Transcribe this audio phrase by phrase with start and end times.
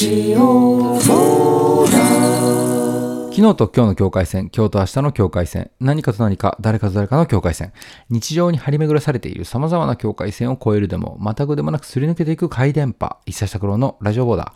[0.00, 1.84] ジオ昨
[3.34, 7.74] 日と今日の境界線、今日と明日の境界線、何かと何か、誰かと誰かの境界線、
[8.08, 14.54] 日常に張り巡らされている様々な境界線を越えるでも、またぐでもなくすり抜けていく回電波、一冊拓郎のラジオボーダ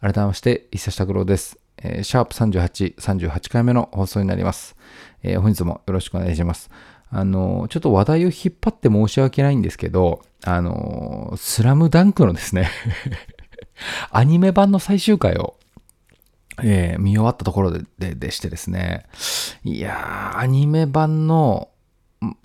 [0.00, 0.12] ー。
[0.14, 1.58] 改めまして、一冊拓郎です。
[1.76, 4.76] えーシャープ38、38回目の放送になります。
[5.22, 6.70] えー本日もよろしくお願いします。
[7.10, 12.70] あのちょっと話題を引っ張って申し訳ないんですけど、あのスラムダンクのですね、
[14.10, 15.56] アニメ版の最終回を
[16.62, 19.04] えー見終わったところでででしてですね、
[19.64, 21.68] いやー、アニメ版の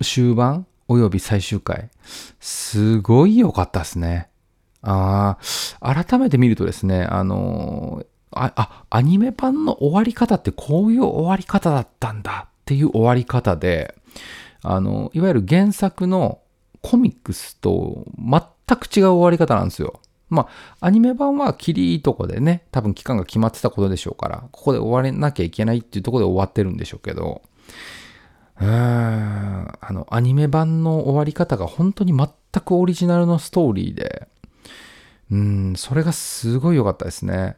[0.02, 1.90] 終盤および最終回、
[2.40, 4.28] すごい良かったですね。
[4.82, 13.94] あー改めて見るとですね、あのーあ、あ、アニメ版の終わり方ってこういう終わり方だったんだっていう終わり方で、
[14.62, 16.40] あの、いわゆる原作の
[16.80, 20.00] コミックスと全く違う終わり方なんですよ。
[20.32, 20.48] ま
[20.80, 27.42] あ、アニメ版は切りいいとこでね、多分期間が決まってたことでしょうから、ここで終われなきゃいけないっていうとこで終わってるんでしょうけど、
[28.60, 32.28] うーん、あの、アニメ版の終わり方が本当に全
[32.64, 34.28] くオリジナルのストーリーで、
[35.30, 37.56] うん、それがすごい良かったですね。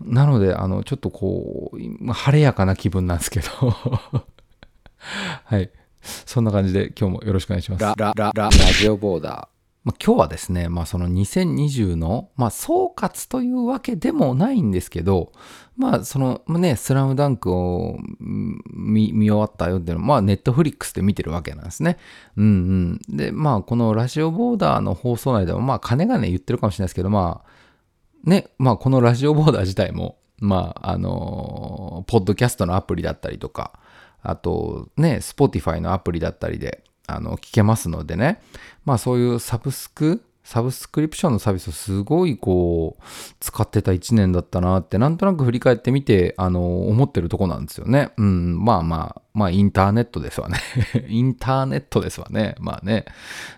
[0.00, 3.48] なので、あの、ちょっとこう、晴れやかな気分なんですけど、
[5.44, 5.70] はい。
[6.02, 7.82] そんな感じで今日もよろしくお願いします。
[7.82, 9.49] ララララジオボーダー
[9.82, 15.32] まあ、今日はですね、まあ、その2020の、まあ、総括というわけでもないんですけど、
[15.76, 21.96] まあ、そのね、スラムダンクを見終わったよっていうのは、まあ、ネットフリックスで見てるわけなんですね。
[22.36, 23.16] うんうん。
[23.16, 33.78] で、まあ、このラジオボーダーの放送内でも、まあ、金がね、言ってるかもしれないですけど、まあ、ね、まあ、このラジオボーダー自体も、まあ、あのポッドキャストのアプリだったりとか、
[34.22, 38.40] あとね、Spotify のアプリだったりで、あの、聞けますのでね。
[38.84, 43.02] まあそういうサブスク、サブスクリプションのサービスをすごいこう、
[43.38, 48.10] 使ってた1年だったなって、なんとなく振り返ってみて、あの、思ってるとこなんですよね。
[48.16, 50.58] うん、まあまあ、まあインターネットですわね。
[51.08, 52.56] インターネットですわね。
[52.58, 53.04] まあね、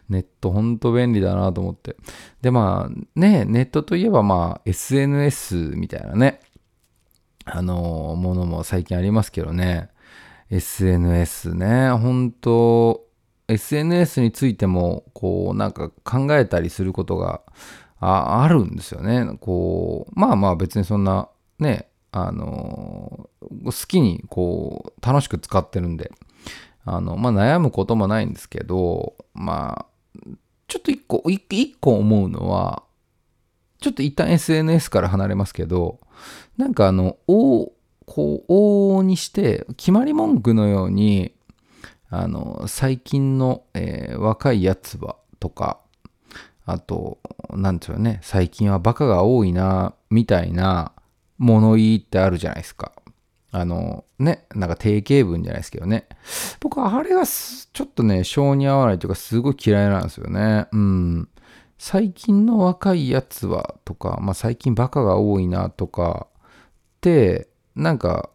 [0.09, 1.97] ネットほんと便利だなと思って。
[2.43, 6.41] でまあね、ネットといえばまあ SNS みたいなね、
[7.45, 9.89] あの、ものも最近ありますけどね。
[10.51, 13.07] SNS ね、本当
[13.49, 17.43] SNS についても、こう、なんか考えたりすることが
[18.01, 19.37] あるんですよね。
[19.41, 26.13] こう、まあまあ別にそんな、ね、あの、好きに、こう、楽しく使ってるんで、
[26.85, 30.27] あの、まあ悩むこともないんですけど、まあ、
[30.69, 32.83] ちょっと一個、一個思うのは、
[33.81, 36.01] ちょっと一旦 SNS から離れますけど、
[36.57, 37.73] なんかあの、お
[38.07, 41.35] こう、往々にして、決まり文句のように、
[42.15, 45.79] あの、最近の、えー若いやつは、とか、
[46.67, 47.19] あと、
[47.51, 50.93] なんていうのね、最近はバカが多いな、みたいな
[51.39, 52.93] 物言いってあるじゃないですか。
[53.51, 56.07] あの、ね、なんか定型文じゃないですけどね。
[56.61, 60.67] 僕はあれがちょっとね、性に合わないというか、すごい嫌いなんですよね。
[60.71, 61.29] うん。
[61.79, 66.45] 最近の若いやつは、とか、まあ最近バカが多いな、とか、っ
[67.01, 68.29] て、なんか、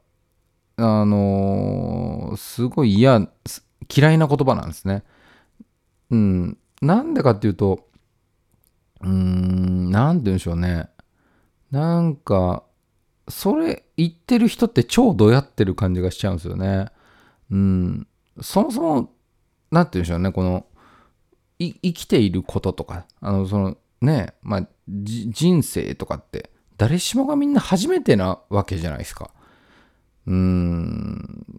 [0.78, 3.28] あのーすごい嫌、
[3.94, 5.04] 嫌いな言葉なんですね。
[6.10, 6.58] うん。
[6.82, 7.88] なんでかっていうと、
[9.02, 10.90] うーん、なんて言うんでしょうね。
[11.72, 12.64] なんか、
[13.30, 16.88] それ言ってる人って超どやってる感じがしちゃうんですよね。
[17.52, 18.08] うん。
[18.42, 19.14] そもそも、
[19.72, 20.66] なんて言うんでしょうね、この、
[21.60, 29.32] い生きていることとか、あの、その、ね、まあ、人生とかって、誰しもがみんな初めてなわけじゃないですか。
[30.28, 30.77] うーん、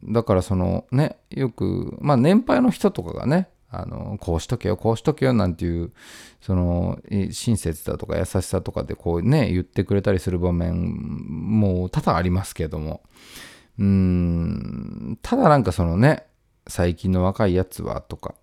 [0.08, 5.92] だからそのね、よく、まあ年配の人とかがね、あの、こうしとけよ、こうしとけよなんていう、
[6.40, 6.98] その、
[7.30, 13.02] 親切だとか優しさとかでこうね、言ってくれたりする場面も多々ありますけども、
[13.78, 16.26] うん、ただなんかそのね、
[16.66, 18.34] 最近の若いやつはとか、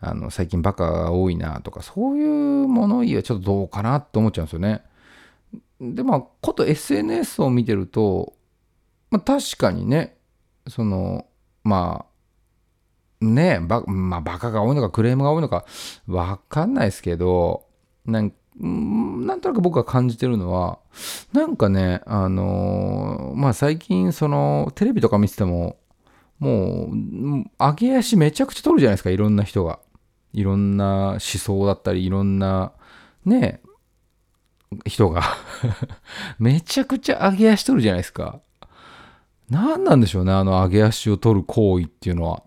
[0.00, 4.82] あの、最近バカが多いなとか、そういう物言いはちょっとどうかなって思っちゃうんですよね。
[5.80, 8.34] で、まあ、こと SNS を見てると、
[9.10, 10.16] まあ、確かにね、
[10.68, 11.26] その、
[11.64, 12.04] ま
[13.20, 15.66] あ、ねえば、まあ、バカが多いのかクレームが多いのか
[16.06, 17.66] わかんないですけど、
[18.06, 20.80] なんなんとなく僕が感じてるのは、
[21.32, 25.78] なんかね、あのまあ最近、その、テレビとか見てても、
[26.38, 29.78] もう、うん上げ足めちゃくちゃ取るじゃないですか、いろんな人が。
[30.32, 32.72] いろんな思想だったり、いろんな、
[33.24, 33.60] ね、
[34.84, 35.22] 人が。
[36.38, 38.40] めちゃくちゃ上げ足取るじゃないですか。
[39.50, 42.42] 何なんでしょうね、あの上げ足を取る行為っていうのは。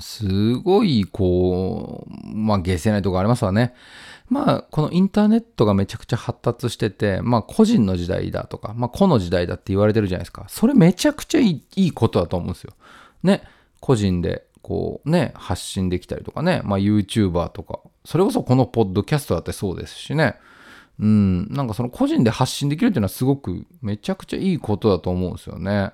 [0.00, 3.74] すごい、こう、まあ、下せないとこありますわね。
[4.28, 10.46] まあ、このインターネットがめちゃくちゃ発達してて、まあ、個人の時代だとか、まあ、個の時代だって言われてるじゃないですか。
[10.48, 12.72] それめちゃくちゃいいいいことだと思うんですよ。
[13.22, 13.42] ね、
[13.80, 20.36] 個人で、こうね、発信できたりとかね、まあ、YouTuber とか、それこそこのポッドキャストだってそうですしね。
[21.00, 25.92] うん、なんかその個人で発信できるっていうのはすごくめちゃくちゃいいことだと思うんですよね。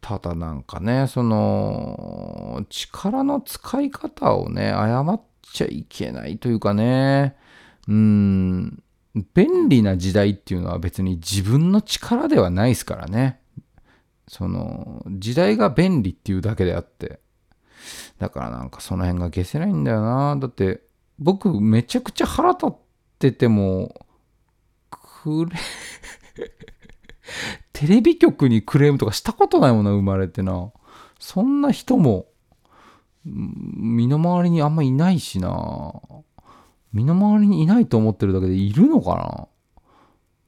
[0.00, 7.36] ただなんかね、その、力の使い方をね、誤っちゃいけないというかね、
[7.86, 8.82] うん、
[9.34, 13.40] 便利な時代っていうのは別に自分の力ではないですからね。
[14.26, 17.20] その、時代が便利っていうだけであって。
[18.18, 20.36] だからなんかその辺が消せないんだよな。
[20.36, 20.82] だって、
[21.18, 22.89] 僕めちゃくちゃ腹立って
[23.32, 24.06] ても、
[24.90, 25.56] くれ
[27.72, 30.72] テレビ局にクレームとかしたことないもんな、生まれてな。
[31.18, 32.26] そんな人も、
[33.24, 35.92] 身の回りにあんまいないしな。
[36.92, 39.48] 身の回りにいないと思ってるだけでいるのか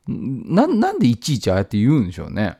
[0.08, 2.58] なな、なんでいちいちああやって言うんでしょうね。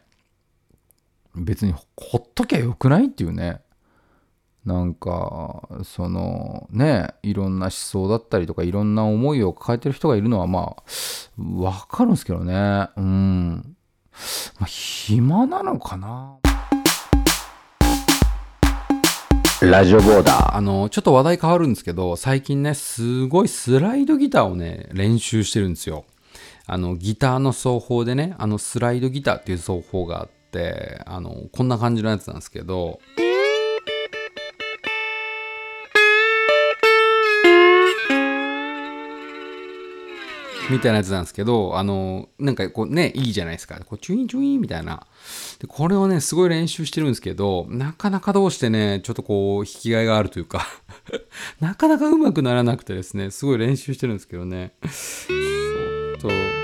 [1.34, 3.62] 別にほっときゃよくないっていうね。
[4.64, 10.82] なんか、そのね、いろんな思想だったりとか、いろんな思いを抱えてる人がいるのはまあ、
[11.60, 12.88] わかるんですけどね。
[12.96, 13.76] うん。
[14.60, 16.36] まあ、暇なのかな？
[19.62, 20.56] ラジオボーダー。
[20.56, 26.04] あの、ちょっと話題変わるんですけど、最近ね、すごいスライドギターをね、練習してるんですよ。
[26.66, 33.00] あの、ギターの奏法でね、あの、スライドギターっていう奏法があって、あの、こんな感じのやつなんですけど、
[40.72, 43.78] みたいなやつなんですけど、あの、なんかこうね、いいじゃないですか。
[43.80, 45.06] こうチュインチュインみたいな。
[45.60, 50.66] で、これをね、すごい練習してるんですけど、なかなかどうしてね、ちょっとこう、引きがいがあるというか
[51.60, 54.72] なかなかうまくならなくてですね、すごい練習してるんですけどね。
[56.20, 56.61] そう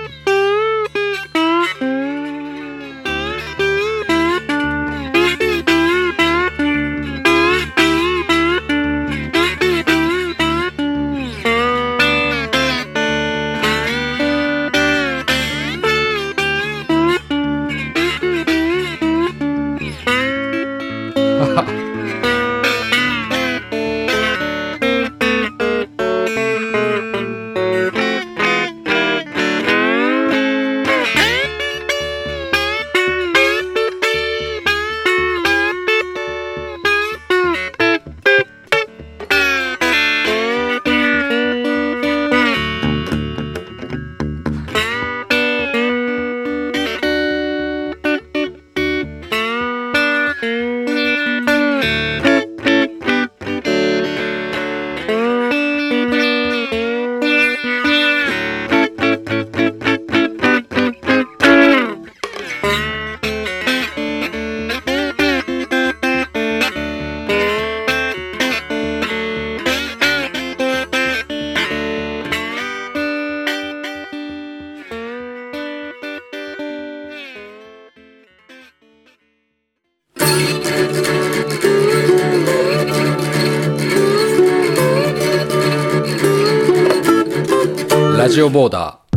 [88.28, 89.08] ラジオボーダー。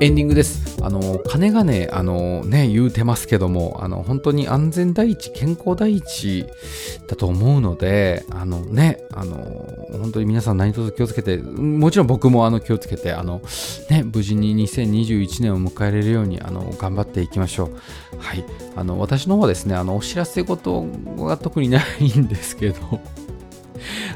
[0.00, 0.59] エンディングです。
[1.40, 6.44] あの、金がね、あのね、言うてますけども、あの、本当に安全第一、健康第一
[7.08, 9.36] だと思うので、あのね、あの、
[9.92, 13.40] 本当に皆さん何卒気をつけて、もちろん僕もあの気をつけて、あの、
[13.88, 17.70] ね、無事に2021年を迎えられるように、あの、頑張っていきましょ
[18.12, 18.18] う。
[18.18, 18.44] はい。
[18.76, 20.82] あの、私の方はですね、あの、お知らせ事
[21.16, 23.00] が特にないんですけど、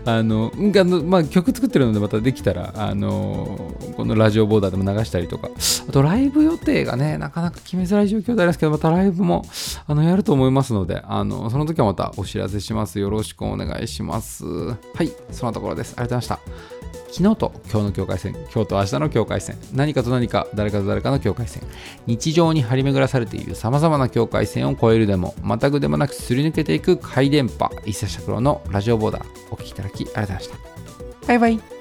[0.07, 5.49] あの、あのまあ、曲作ってるのでまたできたら、あの、このラジオボーダーでも流したりとか、
[5.89, 9.45] あとライブ予定がね、なかなか決めづらい状況でありますけど、またライブも、
[9.87, 12.99] あの、やると思いますので、あの、その時はまたお知らせします。
[12.99, 14.45] よろしくお願いします。
[14.45, 15.95] はい、そんなところです。
[15.97, 16.74] ありがとうございました。
[17.17, 21.63] 昨日と今日の境界線、今日と明日の境界線、何かと何か、誰かと誰かの境界線、
[22.07, 30.57] 日常に張り巡らされている様々な境界線を越えるでも、またぐでもなくすり抜けていく回電波、一切尺郎のラジオボーダー、お聴きいただきありがとうございました。
[31.29, 31.74] バイバイ。